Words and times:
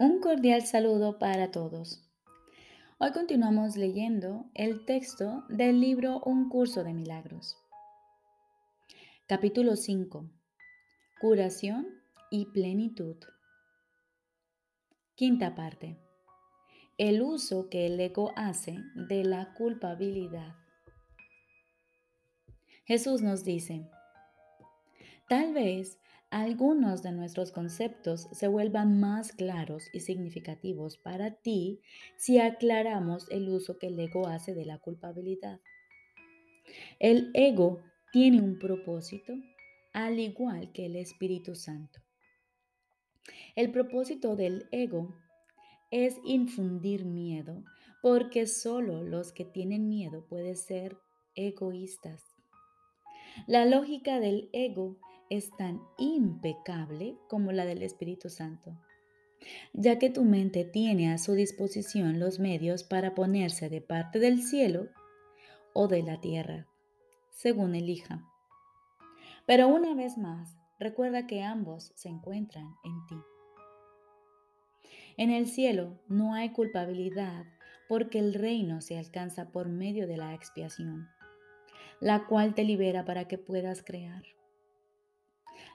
Un 0.00 0.18
cordial 0.18 0.66
saludo 0.66 1.20
para 1.20 1.52
todos. 1.52 2.02
Hoy 2.98 3.12
continuamos 3.12 3.76
leyendo 3.76 4.50
el 4.52 4.84
texto 4.86 5.44
del 5.48 5.80
libro 5.80 6.20
Un 6.24 6.48
curso 6.48 6.82
de 6.82 6.92
milagros. 6.92 7.56
Capítulo 9.28 9.76
5. 9.76 10.28
Curación 11.20 11.86
y 12.28 12.46
plenitud. 12.46 13.18
Quinta 15.14 15.54
parte. 15.54 15.96
El 16.98 17.22
uso 17.22 17.68
que 17.70 17.86
el 17.86 18.00
ego 18.00 18.32
hace 18.34 18.76
de 18.96 19.22
la 19.22 19.54
culpabilidad. 19.54 20.56
Jesús 22.84 23.22
nos 23.22 23.44
dice, 23.44 23.88
tal 25.28 25.54
vez 25.54 26.00
algunos 26.34 27.04
de 27.04 27.12
nuestros 27.12 27.52
conceptos 27.52 28.26
se 28.32 28.48
vuelvan 28.48 28.98
más 28.98 29.30
claros 29.30 29.88
y 29.92 30.00
significativos 30.00 30.98
para 30.98 31.30
ti 31.30 31.78
si 32.16 32.40
aclaramos 32.40 33.30
el 33.30 33.48
uso 33.48 33.78
que 33.78 33.86
el 33.86 34.00
ego 34.00 34.26
hace 34.26 34.52
de 34.52 34.64
la 34.64 34.78
culpabilidad. 34.78 35.60
El 36.98 37.30
ego 37.34 37.84
tiene 38.10 38.40
un 38.40 38.58
propósito, 38.58 39.32
al 39.92 40.18
igual 40.18 40.72
que 40.72 40.86
el 40.86 40.96
Espíritu 40.96 41.54
Santo. 41.54 42.00
El 43.54 43.70
propósito 43.70 44.34
del 44.34 44.66
ego 44.72 45.14
es 45.92 46.16
infundir 46.24 47.04
miedo, 47.04 47.62
porque 48.02 48.48
solo 48.48 49.04
los 49.04 49.30
que 49.32 49.44
tienen 49.44 49.88
miedo 49.88 50.26
pueden 50.26 50.56
ser 50.56 50.98
egoístas. 51.36 52.24
La 53.46 53.64
lógica 53.66 54.18
del 54.18 54.48
ego 54.52 54.98
es 55.36 55.56
tan 55.56 55.80
impecable 55.98 57.16
como 57.28 57.52
la 57.52 57.64
del 57.64 57.82
Espíritu 57.82 58.30
Santo, 58.30 58.76
ya 59.72 59.98
que 59.98 60.10
tu 60.10 60.24
mente 60.24 60.64
tiene 60.64 61.12
a 61.12 61.18
su 61.18 61.32
disposición 61.32 62.18
los 62.18 62.38
medios 62.38 62.84
para 62.84 63.14
ponerse 63.14 63.68
de 63.68 63.80
parte 63.80 64.18
del 64.18 64.42
cielo 64.42 64.88
o 65.72 65.88
de 65.88 66.02
la 66.02 66.20
tierra, 66.20 66.66
según 67.30 67.74
elija. 67.74 68.24
Pero 69.46 69.68
una 69.68 69.94
vez 69.94 70.16
más, 70.16 70.56
recuerda 70.78 71.26
que 71.26 71.42
ambos 71.42 71.92
se 71.94 72.08
encuentran 72.08 72.74
en 72.84 73.06
ti. 73.06 73.16
En 75.16 75.30
el 75.30 75.46
cielo 75.46 76.00
no 76.08 76.34
hay 76.34 76.50
culpabilidad 76.50 77.44
porque 77.88 78.18
el 78.18 78.34
reino 78.34 78.80
se 78.80 78.98
alcanza 78.98 79.50
por 79.50 79.68
medio 79.68 80.06
de 80.06 80.16
la 80.16 80.34
expiación, 80.34 81.08
la 82.00 82.26
cual 82.26 82.54
te 82.54 82.64
libera 82.64 83.04
para 83.04 83.28
que 83.28 83.38
puedas 83.38 83.82
crear. 83.82 84.33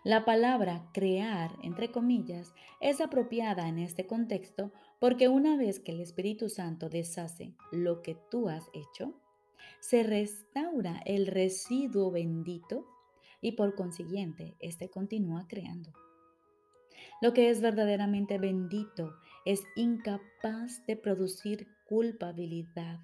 La 0.06 0.24
palabra 0.24 0.90
crear, 0.94 1.52
entre 1.62 1.92
comillas, 1.92 2.54
es 2.80 3.02
apropiada 3.02 3.68
en 3.68 3.80
este 3.80 4.08
contexto 4.08 4.72
porque 4.98 5.28
una 5.28 5.58
vez 5.58 5.80
que 5.80 5.92
el 5.92 6.00
Espíritu 6.00 6.48
Santo 6.48 6.88
deshace 6.88 7.54
lo 7.72 8.02
que 8.02 8.18
tú 8.32 8.48
has 8.48 8.70
hecho, 8.74 9.14
se 9.82 10.04
restaura 10.04 11.02
el 11.06 11.28
residuo 11.28 12.12
bendito 12.12 12.86
y 13.42 13.54
por 13.54 13.76
consiguiente, 13.76 14.56
éste 14.60 14.90
continúa 14.90 15.48
creando. 15.48 15.92
Lo 17.22 17.34
que 17.34 17.50
es 17.50 17.60
verdaderamente 17.60 18.38
bendito 18.38 19.14
es 19.46 19.64
incapaz 19.76 20.86
de 20.86 20.96
producir 20.96 21.68
culpabilidad 21.86 23.00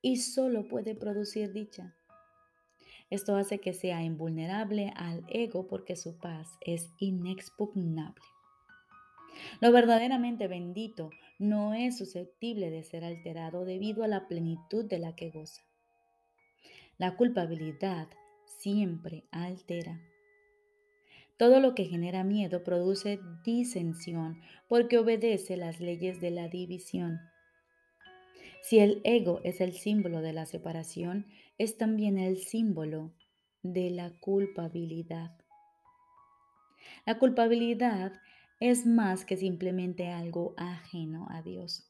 y 0.00 0.16
solo 0.18 0.68
puede 0.68 0.94
producir 0.94 1.52
dicha. 1.52 1.94
Esto 3.10 3.36
hace 3.36 3.58
que 3.58 3.74
sea 3.74 4.02
invulnerable 4.02 4.92
al 4.96 5.24
ego 5.28 5.66
porque 5.66 5.96
su 5.96 6.18
paz 6.18 6.48
es 6.60 6.90
inexpugnable. 6.98 8.22
Lo 9.60 9.72
verdaderamente 9.72 10.48
bendito 10.48 11.10
no 11.38 11.74
es 11.74 11.98
susceptible 11.98 12.70
de 12.70 12.82
ser 12.82 13.04
alterado 13.04 13.64
debido 13.64 14.04
a 14.04 14.08
la 14.08 14.26
plenitud 14.28 14.84
de 14.84 14.98
la 14.98 15.14
que 15.14 15.30
goza. 15.30 15.62
La 16.98 17.16
culpabilidad 17.16 18.08
siempre 18.46 19.24
altera. 19.30 20.00
Todo 21.36 21.58
lo 21.58 21.74
que 21.74 21.84
genera 21.84 22.22
miedo 22.22 22.62
produce 22.62 23.18
disensión 23.44 24.40
porque 24.68 24.98
obedece 24.98 25.56
las 25.56 25.80
leyes 25.80 26.20
de 26.20 26.30
la 26.30 26.48
división. 26.48 27.18
Si 28.62 28.78
el 28.78 29.00
ego 29.04 29.40
es 29.42 29.60
el 29.60 29.72
símbolo 29.72 30.20
de 30.22 30.32
la 30.32 30.46
separación, 30.46 31.26
es 31.58 31.76
también 31.78 32.18
el 32.18 32.38
símbolo 32.38 33.12
de 33.62 33.90
la 33.90 34.10
culpabilidad. 34.20 35.36
La 37.06 37.18
culpabilidad 37.18 38.12
es 38.60 38.86
más 38.86 39.24
que 39.24 39.36
simplemente 39.36 40.08
algo 40.08 40.54
ajeno 40.56 41.26
a 41.30 41.42
Dios. 41.42 41.88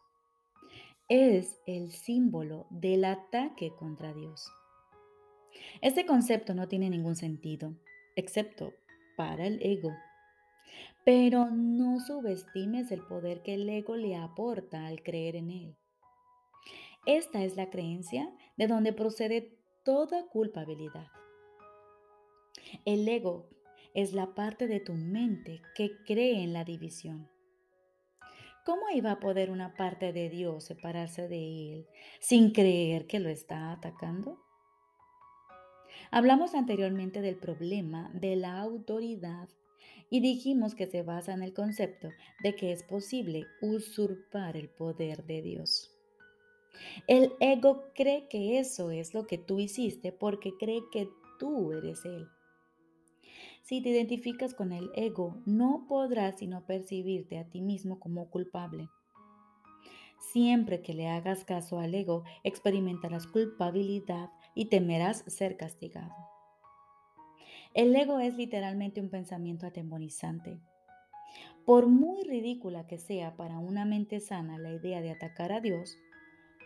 Es 1.09 1.59
el 1.67 1.93
símbolo 1.93 2.67
del 2.71 3.05
ataque 3.05 3.73
contra 3.79 4.13
Dios. 4.15 4.51
Este 5.83 6.07
concepto 6.07 6.55
no 6.55 6.69
tiene 6.69 6.91
ningún 6.91 7.17
sentido, 7.17 7.75
excepto 8.17 8.73
para 9.17 9.47
el 9.47 9.61
ego. 9.63 9.93
Pero 11.05 11.51
no 11.51 12.01
subestimes 12.01 12.91
el 12.91 13.03
poder 13.03 13.43
que 13.43 13.55
el 13.55 13.69
ego 13.69 13.97
le 13.97 14.17
aporta 14.17 14.87
al 14.87 15.03
creer 15.03 15.37
en 15.37 15.51
él. 15.51 15.77
Esta 17.07 17.45
es 17.45 17.57
la 17.57 17.69
creencia 17.69 18.33
de 18.57 18.67
donde 18.67 18.93
procede 18.93 19.59
toda 19.85 20.27
culpabilidad. 20.29 21.09
El 22.87 23.07
ego 23.07 23.51
es 23.93 24.15
la 24.15 24.35
parte 24.35 24.67
de 24.67 24.81
tu 24.81 24.95
mente 24.95 25.61
que 25.75 25.97
cree 26.07 26.43
en 26.43 26.53
la 26.53 26.65
división. 26.65 27.29
¿Cómo 28.65 28.89
iba 28.95 29.13
a 29.13 29.21
poder 29.21 29.51
una 29.51 29.75
parte 29.75 30.15
de 30.15 30.31
Dios 30.31 30.65
separarse 30.65 31.29
de 31.29 31.75
Él 31.75 31.87
sin 32.21 32.53
creer 32.53 33.07
que 33.07 33.21
lo 33.21 33.29
está 33.29 33.73
atacando? 33.73 34.41
Hablamos 36.11 36.55
anteriormente 36.55 37.21
del 37.21 37.37
problema 37.37 38.11
de 38.15 38.37
la 38.37 38.59
autoridad 38.61 39.51
y 40.09 40.21
dijimos 40.21 40.75
que 40.75 40.87
se 40.87 41.03
basa 41.03 41.35
en 41.35 41.43
el 41.43 41.53
concepto 41.53 42.09
de 42.43 42.55
que 42.55 42.73
es 42.73 42.83
posible 42.83 43.47
usurpar 43.61 44.57
el 44.57 44.71
poder 44.71 45.25
de 45.25 45.43
Dios. 45.43 45.94
El 47.07 47.33
ego 47.41 47.85
cree 47.95 48.29
que 48.29 48.59
eso 48.59 48.91
es 48.91 49.15
lo 49.15 49.27
que 49.27 49.39
tú 49.39 49.61
hiciste 49.61 50.13
porque 50.13 50.53
cree 50.59 50.83
que 50.93 51.09
tú 51.39 51.73
eres 51.73 52.05
él. 52.05 52.29
Si 53.63 53.81
te 53.81 53.89
identificas 53.91 54.55
con 54.55 54.73
el 54.73 54.91
ego, 54.95 55.41
no 55.47 55.87
podrás 55.89 56.39
sino 56.39 56.67
percibirte 56.67 57.39
a 57.39 57.49
ti 57.49 57.63
mismo 57.63 57.99
como 57.99 58.29
culpable. 58.29 58.89
Siempre 60.33 60.83
que 60.83 60.95
le 60.95 61.09
hagas 61.09 61.45
caso 61.45 61.79
al 61.79 61.95
ego, 61.95 62.25
experimentarás 62.45 63.27
culpabilidad 63.27 64.31
y 64.55 64.67
temerás 64.67 65.25
ser 65.27 65.57
castigado. 65.57 66.15
El 67.75 67.95
ego 67.97 68.19
es 68.21 68.37
literalmente 68.37 69.01
un 69.01 69.11
pensamiento 69.11 69.67
atemorizante. 69.67 70.61
Por 71.65 71.87
muy 71.87 72.23
ridícula 72.23 72.87
que 72.87 72.99
sea 72.99 73.35
para 73.37 73.59
una 73.59 73.85
mente 73.85 74.21
sana 74.21 74.59
la 74.59 74.73
idea 74.73 75.01
de 75.01 75.11
atacar 75.11 75.53
a 75.53 75.61
Dios, 75.61 75.97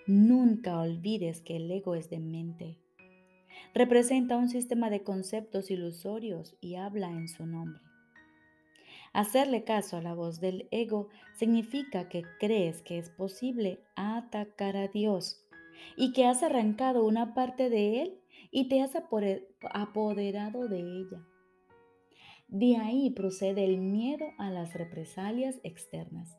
Nunca 0.09 0.81
olvides 0.81 1.43
que 1.43 1.57
el 1.57 1.71
ego 1.71 1.95
es 1.95 2.09
de 2.09 2.19
mente. 2.19 2.79
Representa 3.75 4.39
un 4.39 4.49
sistema 4.49 4.89
de 4.89 5.03
conceptos 5.03 5.71
ilusorios 5.71 6.57
y 6.63 6.77
habla 6.77 7.11
en 7.11 7.29
su 7.29 7.45
nombre. 7.45 7.83
Hacerle 9.13 9.65
caso 9.65 9.99
a 9.99 10.01
la 10.01 10.15
voz 10.15 10.41
del 10.41 10.67
ego 10.71 11.11
significa 11.35 12.09
que 12.09 12.23
crees 12.41 12.81
que 12.81 12.97
es 12.97 13.11
posible 13.11 13.81
atacar 13.97 14.79
a 14.79 14.89
Dios 14.89 15.47
y 15.95 16.15
que 16.15 16.25
has 16.25 16.43
arrancado 16.43 17.05
una 17.05 17.35
parte 17.35 17.69
de 17.69 18.01
Él 18.01 18.19
y 18.51 18.69
te 18.71 18.81
has 18.81 18.97
apoderado 18.97 20.69
de 20.69 20.81
ella. 20.81 21.23
De 22.47 22.79
ahí 22.79 23.11
procede 23.11 23.67
el 23.67 23.77
miedo 23.77 24.25
a 24.39 24.49
las 24.49 24.73
represalias 24.73 25.61
externas 25.65 26.35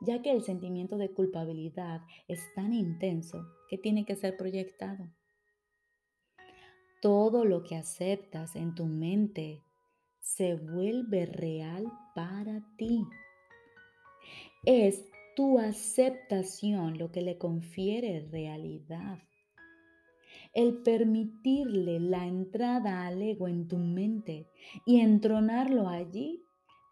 ya 0.00 0.22
que 0.22 0.30
el 0.30 0.42
sentimiento 0.42 0.96
de 0.96 1.10
culpabilidad 1.10 2.02
es 2.28 2.40
tan 2.54 2.72
intenso 2.72 3.46
que 3.68 3.78
tiene 3.78 4.04
que 4.04 4.16
ser 4.16 4.36
proyectado. 4.36 5.08
Todo 7.00 7.44
lo 7.44 7.62
que 7.62 7.76
aceptas 7.76 8.56
en 8.56 8.74
tu 8.74 8.86
mente 8.86 9.62
se 10.20 10.54
vuelve 10.54 11.26
real 11.26 11.86
para 12.14 12.62
ti. 12.76 13.04
Es 14.64 15.04
tu 15.36 15.58
aceptación 15.58 16.98
lo 16.98 17.12
que 17.12 17.22
le 17.22 17.38
confiere 17.38 18.26
realidad. 18.30 19.18
El 20.52 20.82
permitirle 20.82 22.00
la 22.00 22.26
entrada 22.26 23.06
al 23.06 23.22
ego 23.22 23.46
en 23.46 23.68
tu 23.68 23.78
mente 23.78 24.50
y 24.84 25.00
entronarlo 25.00 25.88
allí 25.88 26.42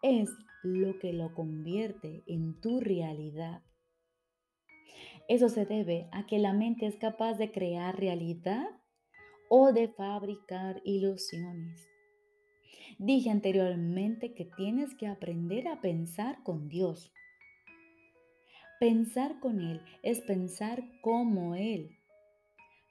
es 0.01 0.29
lo 0.63 0.99
que 0.99 1.13
lo 1.13 1.33
convierte 1.33 2.23
en 2.27 2.59
tu 2.59 2.79
realidad. 2.79 3.63
Eso 5.27 5.49
se 5.49 5.65
debe 5.65 6.07
a 6.11 6.25
que 6.25 6.39
la 6.39 6.53
mente 6.53 6.85
es 6.85 6.95
capaz 6.95 7.35
de 7.35 7.51
crear 7.51 7.99
realidad 7.99 8.67
o 9.49 9.73
de 9.73 9.87
fabricar 9.89 10.81
ilusiones. 10.85 11.87
Dije 12.97 13.29
anteriormente 13.29 14.33
que 14.33 14.45
tienes 14.45 14.95
que 14.95 15.07
aprender 15.07 15.67
a 15.67 15.81
pensar 15.81 16.41
con 16.43 16.69
Dios. 16.69 17.13
Pensar 18.79 19.39
con 19.39 19.59
Él 19.59 19.81
es 20.01 20.21
pensar 20.21 20.83
como 21.01 21.55
Él, 21.55 21.97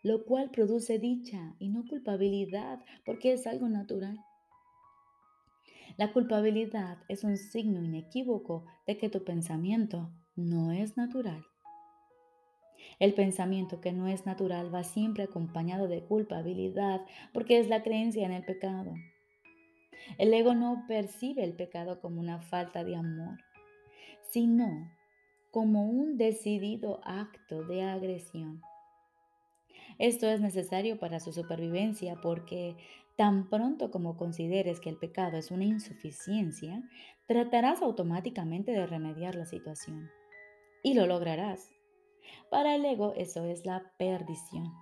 lo 0.02 0.24
cual 0.24 0.50
produce 0.50 0.98
dicha 0.98 1.54
y 1.58 1.68
no 1.68 1.84
culpabilidad, 1.88 2.84
porque 3.04 3.32
es 3.32 3.46
algo 3.46 3.68
natural. 3.68 4.18
La 5.96 6.12
culpabilidad 6.12 6.98
es 7.08 7.24
un 7.24 7.38
signo 7.38 7.82
inequívoco 7.82 8.66
de 8.86 8.98
que 8.98 9.08
tu 9.08 9.24
pensamiento 9.24 10.10
no 10.34 10.70
es 10.72 10.98
natural. 10.98 11.42
El 12.98 13.14
pensamiento 13.14 13.80
que 13.80 13.92
no 13.92 14.06
es 14.06 14.26
natural 14.26 14.74
va 14.74 14.84
siempre 14.84 15.24
acompañado 15.24 15.88
de 15.88 16.04
culpabilidad 16.04 17.00
porque 17.32 17.58
es 17.58 17.68
la 17.68 17.82
creencia 17.82 18.26
en 18.26 18.32
el 18.32 18.44
pecado. 18.44 18.94
El 20.18 20.34
ego 20.34 20.54
no 20.54 20.84
percibe 20.86 21.44
el 21.44 21.54
pecado 21.54 22.00
como 22.00 22.20
una 22.20 22.40
falta 22.40 22.84
de 22.84 22.96
amor, 22.96 23.38
sino 24.30 24.90
como 25.50 25.88
un 25.88 26.18
decidido 26.18 27.00
acto 27.04 27.64
de 27.64 27.82
agresión. 27.82 28.60
Esto 29.98 30.28
es 30.28 30.40
necesario 30.42 30.98
para 30.98 31.20
su 31.20 31.32
supervivencia 31.32 32.16
porque 32.20 32.76
tan 33.16 33.48
pronto 33.48 33.90
como 33.90 34.16
consideres 34.16 34.78
que 34.80 34.90
el 34.90 34.98
pecado 34.98 35.38
es 35.38 35.50
una 35.50 35.64
insuficiencia, 35.64 36.82
tratarás 37.26 37.82
automáticamente 37.82 38.72
de 38.72 38.86
remediar 38.86 39.34
la 39.34 39.46
situación. 39.46 40.10
Y 40.82 40.94
lo 40.94 41.06
lograrás. 41.06 41.70
Para 42.50 42.74
el 42.74 42.84
ego 42.84 43.14
eso 43.16 43.44
es 43.44 43.64
la 43.64 43.92
perdición. 43.98 44.72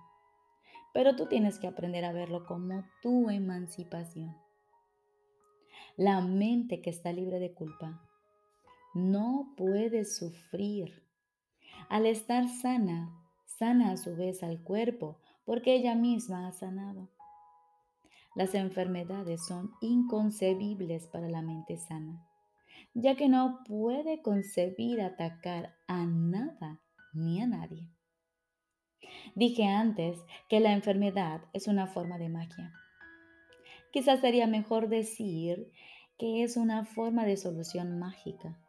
Pero 0.93 1.15
tú 1.15 1.27
tienes 1.27 1.59
que 1.59 1.67
aprender 1.67 2.05
a 2.05 2.11
verlo 2.11 2.45
como 2.45 2.85
tu 3.01 3.29
emancipación. 3.29 4.35
La 5.97 6.21
mente 6.21 6.81
que 6.81 6.89
está 6.89 7.11
libre 7.13 7.39
de 7.39 7.53
culpa 7.53 8.01
no 8.93 9.53
puede 9.57 10.05
sufrir. 10.05 11.03
Al 11.89 12.05
estar 12.05 12.47
sana, 12.47 13.13
sana 13.45 13.91
a 13.91 13.97
su 13.97 14.15
vez 14.15 14.43
al 14.43 14.61
cuerpo 14.61 15.19
porque 15.45 15.75
ella 15.75 15.95
misma 15.95 16.47
ha 16.47 16.51
sanado. 16.51 17.09
Las 18.35 18.53
enfermedades 18.53 19.45
son 19.45 19.71
inconcebibles 19.79 21.07
para 21.07 21.29
la 21.29 21.41
mente 21.41 21.77
sana, 21.77 22.21
ya 22.93 23.15
que 23.15 23.29
no 23.29 23.61
puede 23.65 24.21
concebir 24.21 25.01
atacar 25.01 25.73
a 25.87 26.05
nada 26.05 26.81
ni 27.13 27.41
a 27.41 27.47
nadie. 27.47 27.89
Dije 29.35 29.65
antes 29.65 30.19
que 30.49 30.59
la 30.59 30.73
enfermedad 30.73 31.41
es 31.53 31.67
una 31.67 31.87
forma 31.87 32.17
de 32.17 32.27
magia. 32.27 32.73
Quizás 33.93 34.19
sería 34.19 34.47
mejor 34.47 34.89
decir 34.89 35.71
que 36.17 36.43
es 36.43 36.57
una 36.57 36.83
forma 36.83 37.25
de 37.25 37.37
solución 37.37 37.99
mágica. 37.99 38.59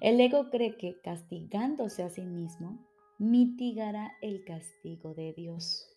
El 0.00 0.20
ego 0.20 0.50
cree 0.50 0.76
que 0.76 1.00
castigándose 1.00 2.02
a 2.02 2.10
sí 2.10 2.22
mismo 2.22 2.84
mitigará 3.18 4.12
el 4.22 4.44
castigo 4.44 5.14
de 5.14 5.32
Dios. 5.32 5.91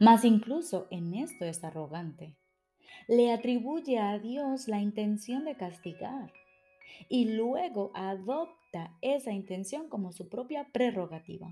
Mas 0.00 0.24
incluso 0.24 0.86
en 0.90 1.14
esto 1.14 1.44
es 1.44 1.64
arrogante. 1.64 2.36
Le 3.08 3.32
atribuye 3.32 3.98
a 3.98 4.18
Dios 4.18 4.68
la 4.68 4.80
intención 4.80 5.44
de 5.44 5.56
castigar 5.56 6.32
y 7.08 7.34
luego 7.34 7.90
adopta 7.94 8.96
esa 9.00 9.32
intención 9.32 9.88
como 9.88 10.12
su 10.12 10.28
propia 10.28 10.68
prerrogativa. 10.72 11.48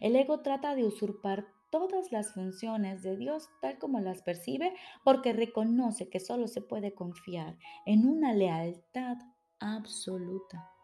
El 0.00 0.16
ego 0.16 0.40
trata 0.40 0.74
de 0.74 0.84
usurpar 0.84 1.46
todas 1.70 2.12
las 2.12 2.32
funciones 2.32 3.02
de 3.02 3.16
Dios 3.16 3.48
tal 3.60 3.78
como 3.78 4.00
las 4.00 4.22
percibe 4.22 4.74
porque 5.04 5.32
reconoce 5.32 6.08
que 6.08 6.20
solo 6.20 6.46
se 6.46 6.60
puede 6.60 6.94
confiar 6.94 7.58
en 7.84 8.06
una 8.06 8.32
lealtad 8.32 9.16
absoluta. 9.60 10.77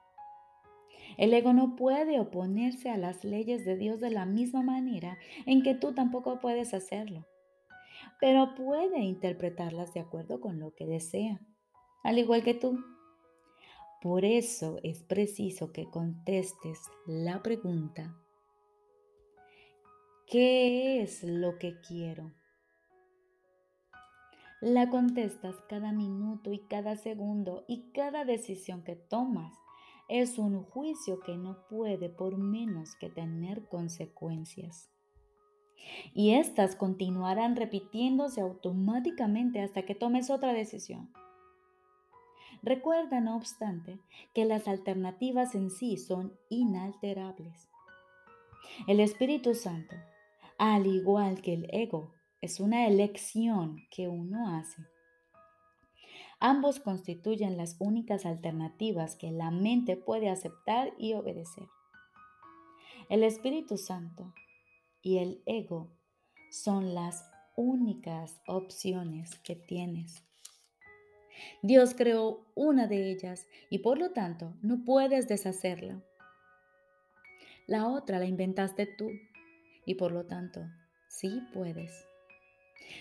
El 1.17 1.33
ego 1.33 1.53
no 1.53 1.77
puede 1.77 2.21
oponerse 2.21 2.91
a 2.91 2.97
las 2.97 3.25
leyes 3.25 3.65
de 3.65 3.77
Dios 3.77 4.01
de 4.01 4.11
la 4.11 4.27
misma 4.27 4.63
manera 4.63 5.19
en 5.47 5.63
que 5.63 5.75
tú 5.75 5.95
tampoco 5.95 6.41
puedes 6.41 6.75
hacerlo, 6.75 7.27
pero 8.21 8.55
puede 8.55 9.01
interpretarlas 9.01 9.95
de 9.95 10.01
acuerdo 10.01 10.41
con 10.41 10.59
lo 10.59 10.75
que 10.75 10.87
desea, 10.87 11.41
al 12.03 12.19
igual 12.19 12.43
que 12.43 12.55
tú. 12.55 12.85
Por 14.01 14.25
eso 14.25 14.79
es 14.83 15.03
preciso 15.03 15.73
que 15.73 15.89
contestes 15.89 16.79
la 17.07 17.43
pregunta, 17.43 18.15
¿qué 20.27 21.01
es 21.01 21.23
lo 21.23 21.59
que 21.59 21.81
quiero? 21.81 22.33
La 24.61 24.89
contestas 24.89 25.57
cada 25.69 25.93
minuto 25.93 26.53
y 26.53 26.67
cada 26.67 26.97
segundo 26.97 27.65
y 27.69 27.93
cada 27.93 28.25
decisión 28.25 28.83
que 28.83 28.97
tomas 28.97 29.53
es 30.09 30.39
un 30.39 30.63
juicio 30.63 31.21
que 31.21 31.37
no 31.37 31.67
puede 31.69 32.09
por 32.09 32.37
menos 32.37 32.95
que 32.97 33.09
tener 33.09 33.67
consecuencias. 33.69 34.91
Y 36.15 36.35
éstas 36.35 36.77
continuarán 36.77 37.57
repitiéndose 37.57 38.41
automáticamente 38.41 39.61
hasta 39.61 39.83
que 39.83 39.95
tomes 39.95 40.31
otra 40.31 40.53
decisión. 40.53 41.13
Recuerda, 42.63 43.21
no 43.21 43.37
obstante, 43.37 43.99
que 44.35 44.47
las 44.47 44.69
alternativas 44.69 45.55
en 45.55 45.71
sí 45.71 45.99
son 45.99 46.33
inalterables. 46.49 47.69
El 48.87 49.01
Espíritu 49.01 49.55
Santo, 49.55 49.95
al 50.59 50.87
igual 50.87 51.43
que 51.43 51.53
el 51.53 51.69
ego, 51.71 52.13
es 52.41 52.61
una 52.61 52.87
elección 52.87 53.87
que 53.91 54.09
uno 54.09 54.57
hace 54.57 54.83
Ambos 56.41 56.81
constituyen 56.81 57.57
las 57.57 57.77
únicas 57.79 58.27
alternativas 58.27 59.17
que 59.17 59.31
la 59.31 59.51
mente 59.51 59.97
puede 59.97 60.29
aceptar 60.29 60.93
y 60.99 61.15
obedecer. 61.15 61.69
El 63.09 63.23
Espíritu 63.23 63.77
Santo 63.77 64.35
y 65.03 65.19
el 65.19 65.43
ego 65.47 65.91
son 66.51 66.95
las 66.95 67.31
únicas 67.57 68.41
opciones 68.47 69.39
que 69.41 69.57
tienes. 69.57 70.23
Dios 71.63 71.95
creó 71.95 72.47
una 72.55 72.87
de 72.87 73.11
ellas 73.11 73.47
y 73.71 73.79
por 73.79 73.99
lo 73.99 74.13
tanto 74.13 74.55
no 74.63 74.85
puedes 74.85 75.29
deshacerla. 75.29 76.03
La 77.67 77.89
otra 77.89 78.19
la 78.19 78.27
inventaste 78.27 78.87
tú 78.87 79.11
y 79.87 79.95
por 79.95 80.13
lo 80.13 80.27
tanto 80.27 80.61
sí 81.09 81.43
puedes. 81.53 82.07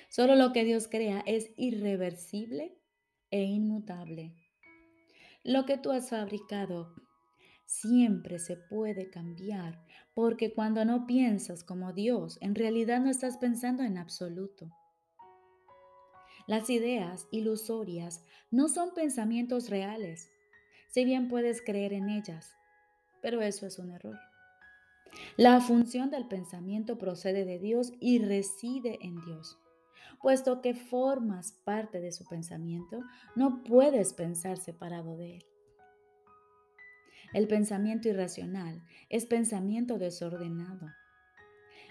Solo 0.09 0.35
lo 0.35 0.53
que 0.53 0.63
Dios 0.63 0.88
crea 0.88 1.23
es 1.25 1.52
irreversible 1.57 2.78
e 3.33 3.42
inmutable. 3.42 4.31
Lo 5.44 5.66
que 5.66 5.75
tú 5.75 5.90
has 5.92 6.11
fabricado 6.11 6.94
siempre 7.66 8.37
se 8.37 8.57
puede 8.57 9.09
cambiar, 9.09 9.83
porque 10.13 10.54
cuando 10.54 10.85
no 10.85 11.07
piensas 11.07 11.63
como 11.63 11.94
Dios, 11.94 12.37
en 12.42 12.54
realidad 12.54 13.02
no 13.02 13.09
estás 13.09 13.37
pensando 13.37 13.81
en 13.81 13.97
absoluto. 13.97 14.69
Las 16.45 16.69
ideas 16.69 17.28
ilusorias 17.31 18.23
no 18.52 18.69
son 18.69 18.94
pensamientos 18.94 19.68
reales, 19.71 20.30
si 20.90 21.04
bien 21.04 21.28
puedes 21.28 21.63
creer 21.63 21.94
en 21.94 22.09
ellas, 22.09 22.54
pero 23.23 23.42
eso 23.42 23.66
es 23.66 23.80
un 23.80 23.90
error. 23.90 24.19
La 25.37 25.59
función 25.59 26.11
del 26.11 26.28
pensamiento 26.28 26.99
procede 26.99 27.45
de 27.45 27.57
Dios 27.57 27.94
y 27.99 28.19
reside 28.19 28.99
en 29.02 29.19
Dios 29.25 29.57
puesto 30.22 30.62
que 30.62 30.74
formas 30.74 31.54
parte 31.64 32.00
de 32.00 32.12
su 32.12 32.26
pensamiento, 32.26 33.02
no 33.36 33.64
puedes 33.64 34.14
pensar 34.14 34.58
separado 34.58 35.18
de 35.18 35.38
él. 35.38 35.46
El 37.34 37.48
pensamiento 37.48 38.10
irracional 38.10 38.84
es 39.10 39.26
pensamiento 39.26 39.98
desordenado. 39.98 40.92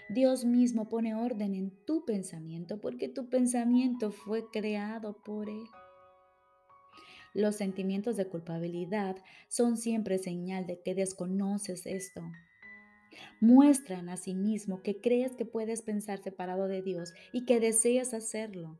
Dios 0.09 0.45
mismo 0.45 0.89
pone 0.89 1.15
orden 1.15 1.53
en 1.53 1.71
tu 1.85 2.05
pensamiento 2.05 2.79
porque 2.79 3.09
tu 3.09 3.29
pensamiento 3.29 4.11
fue 4.11 4.49
creado 4.51 5.21
por 5.23 5.49
Él. 5.49 5.65
Los 7.33 7.55
sentimientos 7.55 8.15
de 8.15 8.27
culpabilidad 8.27 9.17
son 9.49 9.75
siempre 9.75 10.17
señal 10.17 10.67
de 10.67 10.81
que 10.81 10.93
desconoces 10.93 11.85
esto 11.85 12.21
Muestran 13.39 14.09
a 14.09 14.17
sí 14.17 14.33
mismo 14.33 14.81
que 14.81 15.01
crees 15.01 15.35
que 15.35 15.45
puedes 15.45 15.81
pensar 15.81 16.19
separado 16.19 16.67
de 16.67 16.81
Dios 16.81 17.13
y 17.31 17.45
que 17.45 17.59
deseas 17.59 18.13
hacerlo. 18.13 18.79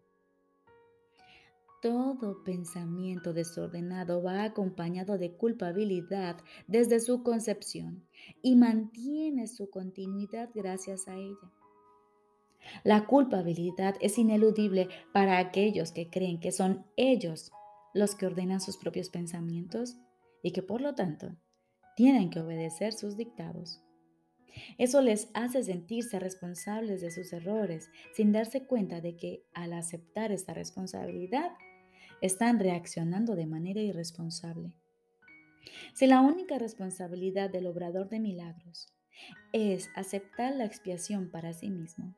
Todo 1.81 2.43
pensamiento 2.45 3.33
desordenado 3.33 4.23
va 4.23 4.45
acompañado 4.45 5.17
de 5.17 5.33
culpabilidad 5.33 6.37
desde 6.65 7.01
su 7.01 7.23
concepción 7.23 8.07
y 8.41 8.55
mantiene 8.55 9.47
su 9.47 9.69
continuidad 9.69 10.49
gracias 10.55 11.09
a 11.09 11.17
ella. 11.17 11.51
La 12.85 13.05
culpabilidad 13.05 13.95
es 13.99 14.17
ineludible 14.17 14.87
para 15.11 15.37
aquellos 15.37 15.91
que 15.91 16.09
creen 16.09 16.39
que 16.39 16.53
son 16.53 16.85
ellos 16.95 17.51
los 17.93 18.15
que 18.15 18.27
ordenan 18.27 18.61
sus 18.61 18.77
propios 18.77 19.09
pensamientos 19.09 19.97
y 20.41 20.51
que 20.51 20.63
por 20.63 20.79
lo 20.79 20.95
tanto 20.95 21.35
tienen 21.97 22.29
que 22.29 22.39
obedecer 22.39 22.93
sus 22.93 23.17
dictados. 23.17 23.82
Eso 24.77 25.01
les 25.01 25.29
hace 25.33 25.63
sentirse 25.63 26.19
responsables 26.19 27.01
de 27.01 27.11
sus 27.11 27.33
errores 27.33 27.89
sin 28.13 28.31
darse 28.31 28.65
cuenta 28.65 29.01
de 29.01 29.15
que 29.15 29.43
al 29.53 29.73
aceptar 29.73 30.31
esta 30.31 30.53
responsabilidad 30.53 31.51
están 32.21 32.59
reaccionando 32.59 33.35
de 33.35 33.47
manera 33.47 33.81
irresponsable. 33.81 34.73
Si 35.93 36.07
la 36.07 36.21
única 36.21 36.57
responsabilidad 36.57 37.49
del 37.49 37.67
obrador 37.67 38.09
de 38.09 38.19
milagros 38.19 38.87
es 39.51 39.89
aceptar 39.95 40.55
la 40.55 40.65
expiación 40.65 41.29
para 41.29 41.53
sí 41.53 41.69
mismo, 41.69 42.15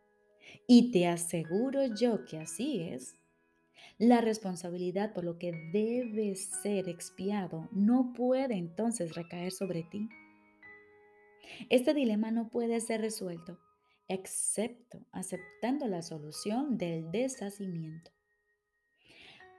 y 0.67 0.91
te 0.91 1.07
aseguro 1.07 1.85
yo 1.85 2.25
que 2.25 2.37
así 2.37 2.81
es, 2.81 3.15
la 3.97 4.21
responsabilidad 4.21 5.13
por 5.13 5.23
lo 5.23 5.37
que 5.37 5.51
debe 5.71 6.35
ser 6.35 6.89
expiado 6.89 7.69
no 7.71 8.13
puede 8.13 8.55
entonces 8.55 9.15
recaer 9.15 9.51
sobre 9.51 9.83
ti. 9.83 10.09
Este 11.69 11.93
dilema 11.93 12.31
no 12.31 12.49
puede 12.49 12.79
ser 12.79 13.01
resuelto 13.01 13.59
excepto 14.07 14.99
aceptando 15.11 15.87
la 15.87 16.01
solución 16.01 16.77
del 16.77 17.11
deshacimiento. 17.11 18.11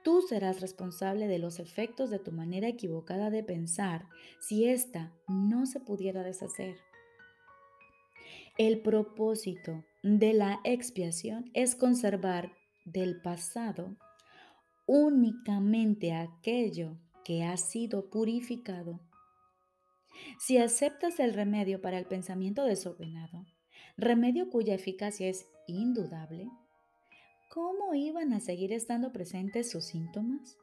Tú 0.04 0.22
serás 0.22 0.60
responsable 0.60 1.26
de 1.26 1.38
los 1.38 1.58
efectos 1.58 2.10
de 2.10 2.20
tu 2.20 2.30
manera 2.30 2.68
equivocada 2.68 3.28
de 3.30 3.42
pensar 3.42 4.06
si 4.40 4.68
ésta 4.68 5.12
no 5.26 5.66
se 5.66 5.80
pudiera 5.80 6.22
deshacer. 6.22 6.76
El 8.56 8.80
propósito 8.80 9.84
de 10.02 10.32
la 10.32 10.60
expiación 10.62 11.50
es 11.54 11.74
conservar 11.74 12.52
del 12.84 13.20
pasado 13.20 13.96
únicamente 14.86 16.12
aquello 16.14 16.96
que 17.24 17.42
ha 17.42 17.56
sido 17.56 18.08
purificado. 18.08 19.00
Si 20.38 20.58
aceptas 20.58 21.20
el 21.20 21.34
remedio 21.34 21.80
para 21.80 21.98
el 21.98 22.06
pensamiento 22.06 22.64
desordenado, 22.64 23.46
remedio 23.96 24.50
cuya 24.50 24.74
eficacia 24.74 25.28
es 25.28 25.46
indudable, 25.66 26.50
¿cómo 27.50 27.94
iban 27.94 28.32
a 28.32 28.40
seguir 28.40 28.72
estando 28.72 29.12
presentes 29.12 29.70
sus 29.70 29.84
síntomas? 29.84 30.58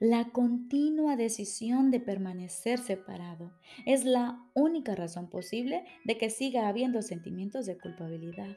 La 0.00 0.30
continua 0.30 1.16
decisión 1.16 1.90
de 1.90 2.00
permanecer 2.00 2.78
separado 2.78 3.52
es 3.86 4.04
la 4.04 4.48
única 4.54 4.94
razón 4.94 5.28
posible 5.28 5.84
de 6.04 6.16
que 6.16 6.30
siga 6.30 6.68
habiendo 6.68 7.02
sentimientos 7.02 7.66
de 7.66 7.78
culpabilidad. 7.78 8.56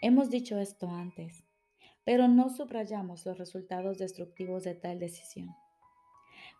Hemos 0.00 0.30
dicho 0.30 0.58
esto 0.58 0.88
antes, 0.88 1.44
pero 2.04 2.28
no 2.28 2.50
subrayamos 2.50 3.24
los 3.26 3.38
resultados 3.38 3.98
destructivos 3.98 4.64
de 4.64 4.74
tal 4.74 4.98
decisión. 4.98 5.50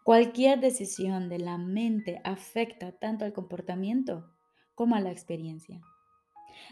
Cualquier 0.04 0.58
decisión 0.58 1.28
de 1.28 1.38
la 1.38 1.58
mente 1.58 2.20
afecta 2.24 2.90
tanto 2.90 3.24
al 3.24 3.32
comportamiento 3.32 4.28
como 4.74 4.96
a 4.96 5.00
la 5.00 5.12
experiencia. 5.12 5.80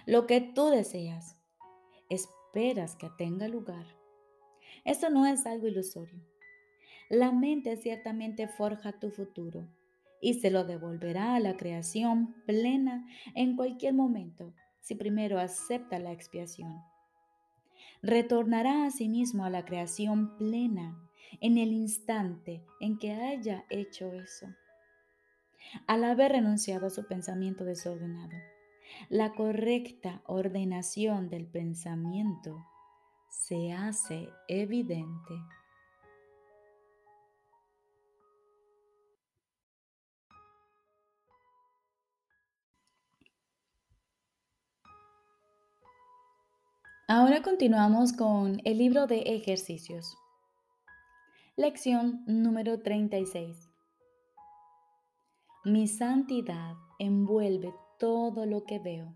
Lo 0.05 0.27
que 0.27 0.41
tú 0.41 0.67
deseas, 0.67 1.37
esperas 2.09 2.97
que 2.97 3.09
tenga 3.17 3.47
lugar. 3.47 3.87
Esto 4.85 5.11
no 5.11 5.27
es 5.27 5.47
algo 5.47 5.69
ilusorio. 5.69 6.21
La 7.09 7.31
mente 7.31 7.77
ciertamente 7.77 8.49
forja 8.49 8.99
tu 8.99 9.11
futuro 9.11 9.69
y 10.21 10.35
se 10.35 10.51
lo 10.51 10.65
devolverá 10.65 11.37
a 11.37 11.41
la 11.41 11.57
creación 11.57 12.35
plena 12.47 13.07
en 13.37 13.55
cualquier 13.55 13.95
momento 13.95 14.55
si 14.81 14.97
primero 14.97 15.39
acepta 15.39 16.01
la 16.01 16.11
expiación. 16.11 16.83
Retornará 18.03 18.87
a 18.87 18.91
sí 18.91 19.09
mismo 19.09 19.45
a 19.45 19.51
la 19.51 19.65
creación 19.65 20.37
plena 20.37 21.10
en 21.41 21.59
el 21.59 21.73
instante 21.73 22.65
en 22.81 22.99
que 22.99 23.13
haya 23.13 23.65
hecho 23.71 24.13
eso 24.13 24.47
al 25.87 26.05
haber 26.05 26.33
renunciado 26.33 26.87
a 26.87 26.91
su 26.91 27.07
pensamiento 27.07 27.65
desordenado. 27.65 28.37
La 29.09 29.33
correcta 29.33 30.23
ordenación 30.27 31.29
del 31.29 31.47
pensamiento 31.47 32.67
se 33.29 33.73
hace 33.73 34.29
evidente. 34.49 35.35
Ahora 47.09 47.43
continuamos 47.43 48.13
con 48.13 48.61
el 48.65 48.79
libro 48.79 49.09
de 49.09 49.23
ejercicios. 49.23 50.20
Lección 51.61 52.25
número 52.27 52.81
36. 52.81 53.69
Mi 55.67 55.89
santidad 55.89 56.73
envuelve 56.99 57.75
todo 57.99 58.47
lo 58.47 58.65
que 58.65 58.79
veo. 58.79 59.15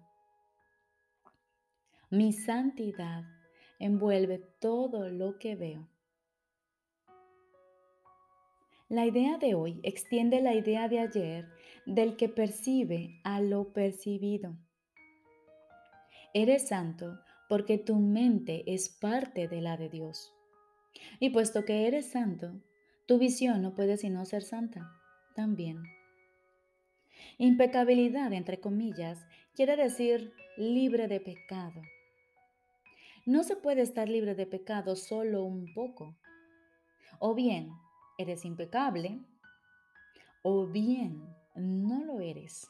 Mi 2.11 2.35
santidad 2.35 3.25
envuelve 3.79 4.43
todo 4.61 5.09
lo 5.09 5.39
que 5.39 5.57
veo. 5.57 5.89
La 8.91 9.07
idea 9.07 9.39
de 9.39 9.55
hoy 9.55 9.81
extiende 9.83 10.43
la 10.43 10.53
idea 10.53 10.87
de 10.87 10.99
ayer 10.99 11.49
del 11.87 12.15
que 12.17 12.29
percibe 12.29 13.23
a 13.25 13.41
lo 13.41 13.73
percibido. 13.73 14.55
Eres 16.35 16.69
santo 16.69 17.19
porque 17.49 17.79
tu 17.79 17.97
mente 17.97 18.65
es 18.67 18.91
parte 18.91 19.49
de 19.49 19.63
la 19.63 19.79
de 19.79 19.89
Dios. 19.89 20.35
Y 21.21 21.31
puesto 21.31 21.65
que 21.65 21.87
eres 21.87 22.11
santo, 22.11 22.53
tu 23.07 23.19
visión 23.19 23.63
no 23.63 23.75
puede 23.75 23.97
sino 23.97 24.25
ser 24.25 24.43
santa 24.43 24.91
también. 25.35 25.83
Impecabilidad, 27.39 28.33
entre 28.33 28.61
comillas, 28.61 29.27
quiere 29.55 29.77
decir 29.77 30.33
libre 30.57 31.09
de 31.09 31.21
pecado. 31.21 31.83
No 33.27 33.43
se 33.43 33.57
puede 33.57 33.83
estar 33.83 34.09
libre 34.09 34.35
de 34.35 34.47
pecado 34.47 34.97
solo 34.97 35.45
un 35.45 35.73
poco. 35.75 36.17
O 37.19 37.35
bien 37.35 37.71
eres 38.19 38.45
impecable, 38.45 39.21
o 40.43 40.67
bien 40.67 41.25
no 41.55 42.05
lo 42.05 42.21
eres. 42.21 42.69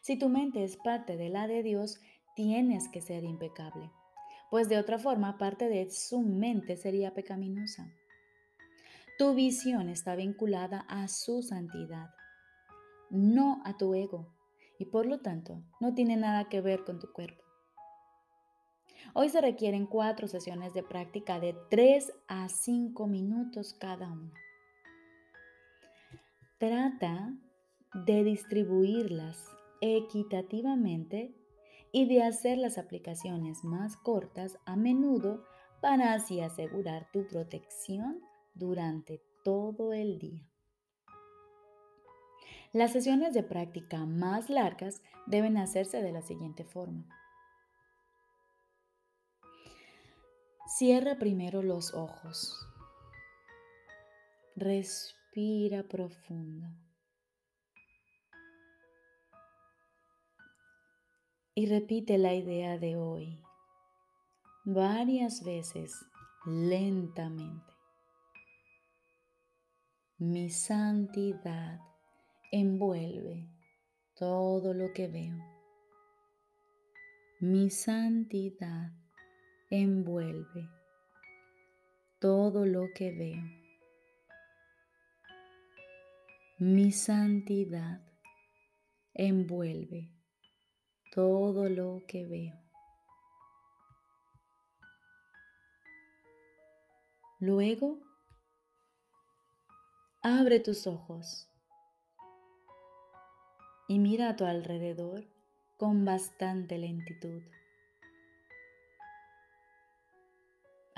Si 0.00 0.18
tu 0.18 0.28
mente 0.28 0.64
es 0.64 0.76
parte 0.76 1.16
de 1.16 1.28
la 1.28 1.46
de 1.46 1.62
Dios, 1.62 2.00
tienes 2.34 2.88
que 2.88 3.02
ser 3.02 3.24
impecable, 3.24 3.90
pues 4.50 4.68
de 4.68 4.78
otra 4.78 4.98
forma 4.98 5.38
parte 5.38 5.68
de 5.68 5.90
su 5.90 6.20
mente 6.20 6.76
sería 6.76 7.14
pecaminosa. 7.14 7.92
Tu 9.18 9.34
visión 9.34 9.88
está 9.88 10.16
vinculada 10.16 10.80
a 10.88 11.08
su 11.08 11.42
santidad 11.42 12.10
no 13.10 13.60
a 13.64 13.76
tu 13.76 13.94
ego 13.94 14.32
y 14.78 14.86
por 14.86 15.06
lo 15.06 15.18
tanto 15.18 15.62
no 15.80 15.94
tiene 15.94 16.16
nada 16.16 16.48
que 16.48 16.60
ver 16.60 16.84
con 16.84 16.98
tu 16.98 17.12
cuerpo. 17.12 17.42
Hoy 19.12 19.28
se 19.28 19.40
requieren 19.40 19.86
cuatro 19.86 20.28
sesiones 20.28 20.72
de 20.72 20.84
práctica 20.84 21.40
de 21.40 21.56
3 21.68 22.12
a 22.28 22.48
5 22.48 23.06
minutos 23.08 23.74
cada 23.74 24.10
una. 24.10 24.32
Trata 26.58 27.34
de 28.06 28.22
distribuirlas 28.22 29.48
equitativamente 29.80 31.34
y 31.92 32.06
de 32.06 32.22
hacer 32.22 32.58
las 32.58 32.78
aplicaciones 32.78 33.64
más 33.64 33.96
cortas 33.96 34.58
a 34.64 34.76
menudo 34.76 35.44
para 35.80 36.14
así 36.14 36.40
asegurar 36.40 37.10
tu 37.12 37.26
protección 37.26 38.20
durante 38.54 39.22
todo 39.44 39.92
el 39.92 40.18
día. 40.18 40.46
Las 42.72 42.92
sesiones 42.92 43.34
de 43.34 43.42
práctica 43.42 44.06
más 44.06 44.48
largas 44.48 45.02
deben 45.26 45.56
hacerse 45.56 46.02
de 46.02 46.12
la 46.12 46.22
siguiente 46.22 46.64
forma. 46.64 47.08
Cierra 50.78 51.18
primero 51.18 51.62
los 51.62 51.94
ojos. 51.94 52.54
Respira 54.54 55.82
profundo. 55.82 56.68
Y 61.54 61.66
repite 61.66 62.16
la 62.16 62.34
idea 62.34 62.78
de 62.78 62.96
hoy 62.96 63.40
varias 64.64 65.42
veces 65.42 66.06
lentamente. 66.46 67.72
Mi 70.18 70.50
santidad 70.50 71.80
envuelve 72.52 73.48
todo 74.14 74.74
lo 74.74 74.92
que 74.92 75.08
veo. 75.08 75.38
Mi 77.40 77.70
santidad 77.70 78.92
envuelve 79.70 80.68
todo 82.18 82.66
lo 82.66 82.88
que 82.94 83.12
veo. 83.12 83.60
Mi 86.58 86.92
santidad 86.92 88.02
envuelve 89.14 90.19
todo 91.10 91.68
lo 91.68 92.02
que 92.06 92.26
veo. 92.26 92.58
Luego, 97.38 97.98
abre 100.22 100.60
tus 100.60 100.86
ojos 100.86 101.48
y 103.88 103.98
mira 103.98 104.28
a 104.28 104.36
tu 104.36 104.44
alrededor 104.44 105.24
con 105.78 106.04
bastante 106.04 106.78
lentitud. 106.78 107.42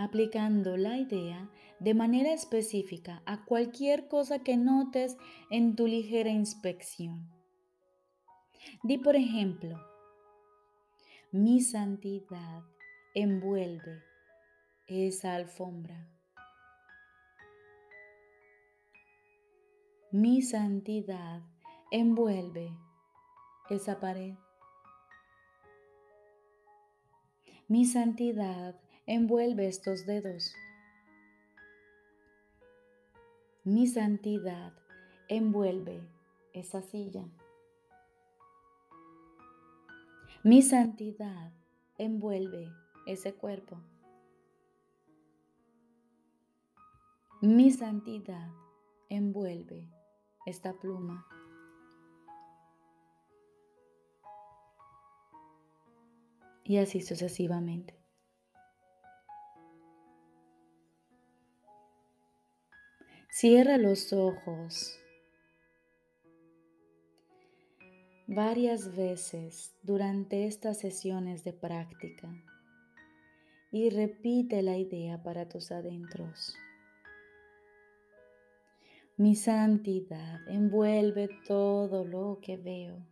aplicando 0.03 0.77
la 0.77 0.99
idea 0.99 1.49
de 1.79 1.95
manera 1.95 2.33
específica 2.33 3.23
a 3.25 3.45
cualquier 3.45 4.09
cosa 4.09 4.41
que 4.41 4.57
notes 4.57 5.17
en 5.49 5.77
tu 5.77 5.87
ligera 5.87 6.31
inspección. 6.31 7.31
Di 8.83 8.99
por 8.99 9.15
ejemplo, 9.15 9.92
mi 11.35 11.63
santidad 11.63 12.63
envuelve 13.15 14.03
esa 14.87 15.35
alfombra. 15.35 16.07
Mi 20.11 20.43
santidad 20.43 21.41
envuelve 21.91 22.77
esa 23.71 23.99
pared. 23.99 24.37
Mi 27.67 27.87
santidad 27.87 28.79
envuelve 29.07 29.69
estos 29.69 30.05
dedos. 30.05 30.55
Mi 33.65 33.87
santidad 33.87 34.75
envuelve 35.29 36.07
esa 36.53 36.83
silla. 36.83 37.25
Mi 40.45 40.61
santidad 40.61 41.53
envuelve 41.99 42.69
ese 43.07 43.33
cuerpo. 43.33 43.81
Mi 47.41 47.71
santidad 47.71 48.51
envuelve 49.09 49.89
esta 50.45 50.73
pluma. 50.73 51.25
Y 56.65 56.79
así 56.79 57.03
sucesivamente. 57.03 57.97
Cierra 63.31 63.79
los 63.79 64.13
ojos 64.13 65.02
varias 68.35 68.97
veces 68.97 69.75
durante 69.83 70.47
estas 70.47 70.79
sesiones 70.81 71.45
de 71.45 71.53
práctica 71.53 72.33
y 73.71 73.91
repite 73.91 74.63
la 74.63 74.79
idea 74.79 75.23
para 75.23 75.49
tus 75.49 75.71
adentros. 75.71 76.57
Mi 79.19 79.35
santidad 79.35 80.41
envuelve 80.49 81.29
todo 81.47 82.07
lo 82.07 82.39
que 82.41 82.57
veo. 82.57 83.07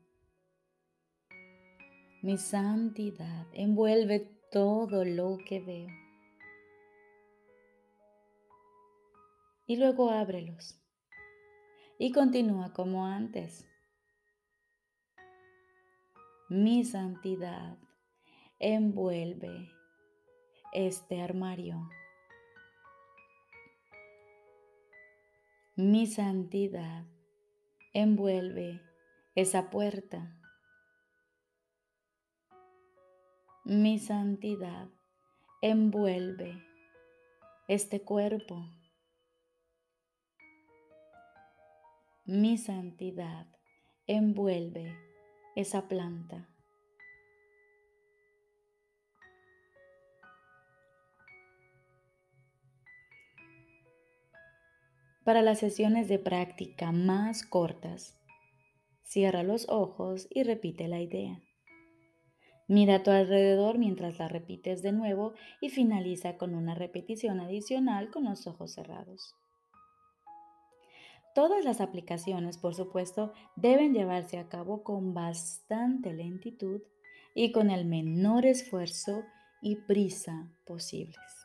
Mi 2.22 2.38
santidad 2.38 3.46
envuelve 3.52 4.20
todo 4.50 5.04
lo 5.04 5.36
que 5.46 5.60
veo. 5.60 5.88
Y 9.66 9.76
luego 9.76 10.10
ábrelos. 10.10 10.80
Y 11.98 12.12
continúa 12.12 12.72
como 12.72 13.06
antes. 13.06 13.69
Mi 16.52 16.84
santidad 16.84 17.78
envuelve 18.58 19.70
este 20.72 21.22
armario. 21.22 21.88
Mi 25.76 26.08
santidad 26.08 27.06
envuelve 27.92 28.82
esa 29.36 29.70
puerta. 29.70 30.36
Mi 33.62 34.00
santidad 34.00 34.88
envuelve 35.62 36.60
este 37.68 38.02
cuerpo. 38.02 38.68
Mi 42.24 42.58
santidad 42.58 43.46
envuelve 44.08 45.10
esa 45.56 45.88
planta. 45.88 46.49
Para 55.24 55.42
las 55.42 55.58
sesiones 55.58 56.08
de 56.08 56.18
práctica 56.18 56.92
más 56.92 57.42
cortas, 57.42 58.18
cierra 59.02 59.42
los 59.42 59.68
ojos 59.68 60.26
y 60.30 60.44
repite 60.44 60.88
la 60.88 61.00
idea. 61.00 61.42
Mira 62.68 62.96
a 62.96 63.02
tu 63.02 63.10
alrededor 63.10 63.76
mientras 63.76 64.18
la 64.18 64.28
repites 64.28 64.80
de 64.80 64.92
nuevo 64.92 65.34
y 65.60 65.68
finaliza 65.68 66.38
con 66.38 66.54
una 66.54 66.74
repetición 66.74 67.40
adicional 67.40 68.10
con 68.10 68.24
los 68.24 68.46
ojos 68.46 68.72
cerrados. 68.72 69.34
Todas 71.34 71.64
las 71.64 71.82
aplicaciones, 71.82 72.56
por 72.56 72.74
supuesto, 72.74 73.34
deben 73.56 73.92
llevarse 73.92 74.38
a 74.38 74.48
cabo 74.48 74.82
con 74.82 75.12
bastante 75.12 76.14
lentitud 76.14 76.80
y 77.34 77.52
con 77.52 77.70
el 77.70 77.84
menor 77.84 78.46
esfuerzo 78.46 79.22
y 79.60 79.76
prisa 79.76 80.48
posibles. 80.64 81.39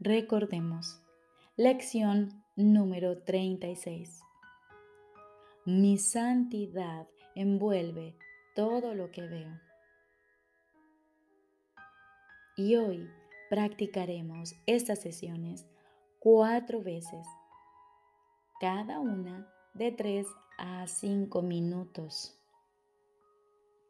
Recordemos, 0.00 1.02
lección 1.56 2.44
número 2.54 3.18
36. 3.24 4.22
Mi 5.64 5.98
santidad 5.98 7.08
envuelve 7.34 8.16
todo 8.54 8.94
lo 8.94 9.10
que 9.10 9.22
veo. 9.22 9.60
Y 12.56 12.76
hoy 12.76 13.10
practicaremos 13.50 14.54
estas 14.66 15.00
sesiones 15.00 15.66
cuatro 16.20 16.80
veces, 16.80 17.26
cada 18.60 19.00
una 19.00 19.52
de 19.74 19.90
tres 19.90 20.28
a 20.58 20.86
cinco 20.86 21.42
minutos. 21.42 22.40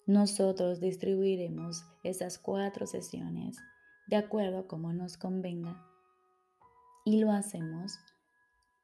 Nosotros 0.07 0.81
distribuiremos 0.81 1.85
esas 2.03 2.39
cuatro 2.39 2.87
sesiones 2.87 3.59
de 4.07 4.17
acuerdo 4.17 4.61
a 4.61 4.67
cómo 4.67 4.95
nos 4.95 5.19
convenga 5.19 5.85
y 7.09 7.21
lo 7.21 7.33
hacemos 7.33 7.99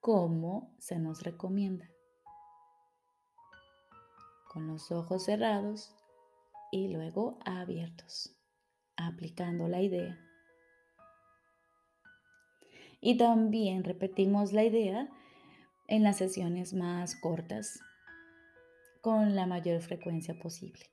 como 0.00 0.74
se 0.78 0.98
nos 0.98 1.22
recomienda. 1.22 1.90
Con 4.50 4.66
los 4.66 4.90
ojos 4.90 5.26
cerrados 5.26 5.94
y 6.72 6.88
luego 6.88 7.38
abiertos, 7.44 8.34
aplicando 8.96 9.68
la 9.68 9.82
idea. 9.82 10.18
Y 12.98 13.18
también 13.18 13.84
repetimos 13.84 14.54
la 14.54 14.64
idea 14.64 15.10
en 15.86 16.02
las 16.02 16.16
sesiones 16.16 16.72
más 16.72 17.16
cortas, 17.16 17.78
con 19.02 19.36
la 19.36 19.44
mayor 19.44 19.82
frecuencia 19.82 20.34
posible. 20.38 20.86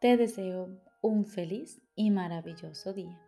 Te 0.00 0.16
deseo 0.16 0.80
un 1.02 1.26
feliz 1.26 1.82
y 1.94 2.10
maravilloso 2.10 2.94
día. 2.94 3.23